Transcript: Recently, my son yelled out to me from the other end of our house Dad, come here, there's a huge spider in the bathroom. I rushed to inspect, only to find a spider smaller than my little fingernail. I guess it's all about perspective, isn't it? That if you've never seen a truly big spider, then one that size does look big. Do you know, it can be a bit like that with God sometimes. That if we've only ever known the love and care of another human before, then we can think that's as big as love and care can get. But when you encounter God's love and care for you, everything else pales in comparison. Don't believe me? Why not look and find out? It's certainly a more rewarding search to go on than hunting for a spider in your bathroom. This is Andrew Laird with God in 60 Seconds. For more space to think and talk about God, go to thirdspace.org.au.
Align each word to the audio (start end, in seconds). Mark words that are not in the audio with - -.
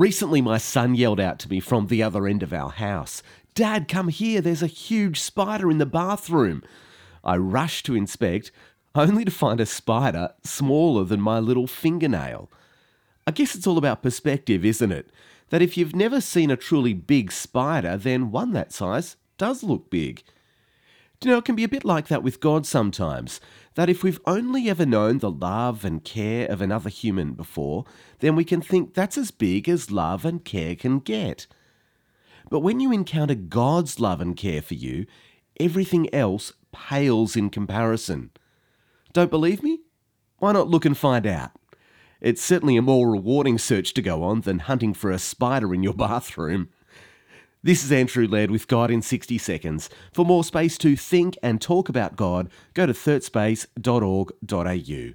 Recently, 0.00 0.40
my 0.40 0.56
son 0.56 0.94
yelled 0.94 1.20
out 1.20 1.38
to 1.40 1.50
me 1.50 1.60
from 1.60 1.88
the 1.88 2.02
other 2.02 2.26
end 2.26 2.42
of 2.42 2.54
our 2.54 2.70
house 2.70 3.22
Dad, 3.52 3.86
come 3.86 4.08
here, 4.08 4.40
there's 4.40 4.62
a 4.62 4.66
huge 4.66 5.20
spider 5.20 5.70
in 5.70 5.76
the 5.76 5.84
bathroom. 5.84 6.62
I 7.22 7.36
rushed 7.36 7.84
to 7.84 7.94
inspect, 7.94 8.50
only 8.94 9.26
to 9.26 9.30
find 9.30 9.60
a 9.60 9.66
spider 9.66 10.30
smaller 10.42 11.04
than 11.04 11.20
my 11.20 11.38
little 11.38 11.66
fingernail. 11.66 12.50
I 13.26 13.32
guess 13.32 13.54
it's 13.54 13.66
all 13.66 13.76
about 13.76 14.02
perspective, 14.02 14.64
isn't 14.64 14.90
it? 14.90 15.10
That 15.50 15.60
if 15.60 15.76
you've 15.76 15.94
never 15.94 16.22
seen 16.22 16.50
a 16.50 16.56
truly 16.56 16.94
big 16.94 17.30
spider, 17.30 17.98
then 17.98 18.30
one 18.30 18.52
that 18.52 18.72
size 18.72 19.16
does 19.36 19.62
look 19.62 19.90
big. 19.90 20.22
Do 21.20 21.28
you 21.28 21.34
know, 21.34 21.38
it 21.38 21.44
can 21.44 21.54
be 21.54 21.64
a 21.64 21.68
bit 21.68 21.84
like 21.84 22.08
that 22.08 22.22
with 22.22 22.40
God 22.40 22.64
sometimes. 22.64 23.40
That 23.74 23.90
if 23.90 24.02
we've 24.02 24.20
only 24.24 24.70
ever 24.70 24.86
known 24.86 25.18
the 25.18 25.30
love 25.30 25.84
and 25.84 26.02
care 26.02 26.50
of 26.50 26.62
another 26.62 26.88
human 26.88 27.34
before, 27.34 27.84
then 28.20 28.34
we 28.34 28.44
can 28.44 28.62
think 28.62 28.94
that's 28.94 29.18
as 29.18 29.30
big 29.30 29.68
as 29.68 29.90
love 29.90 30.24
and 30.24 30.42
care 30.42 30.74
can 30.74 30.98
get. 30.98 31.46
But 32.48 32.60
when 32.60 32.80
you 32.80 32.90
encounter 32.90 33.34
God's 33.34 34.00
love 34.00 34.22
and 34.22 34.34
care 34.34 34.62
for 34.62 34.74
you, 34.74 35.04
everything 35.58 36.12
else 36.14 36.54
pales 36.72 37.36
in 37.36 37.50
comparison. 37.50 38.30
Don't 39.12 39.30
believe 39.30 39.62
me? 39.62 39.80
Why 40.38 40.52
not 40.52 40.68
look 40.68 40.86
and 40.86 40.96
find 40.96 41.26
out? 41.26 41.50
It's 42.22 42.42
certainly 42.42 42.78
a 42.78 42.82
more 42.82 43.10
rewarding 43.10 43.58
search 43.58 43.92
to 43.94 44.02
go 44.02 44.22
on 44.22 44.40
than 44.40 44.60
hunting 44.60 44.94
for 44.94 45.10
a 45.10 45.18
spider 45.18 45.74
in 45.74 45.82
your 45.82 45.94
bathroom. 46.08 46.70
This 47.62 47.84
is 47.84 47.92
Andrew 47.92 48.26
Laird 48.26 48.50
with 48.50 48.68
God 48.68 48.90
in 48.90 49.02
60 49.02 49.36
Seconds. 49.36 49.90
For 50.14 50.24
more 50.24 50.44
space 50.44 50.78
to 50.78 50.96
think 50.96 51.36
and 51.42 51.60
talk 51.60 51.90
about 51.90 52.16
God, 52.16 52.48
go 52.72 52.86
to 52.86 52.94
thirdspace.org.au. 52.94 55.14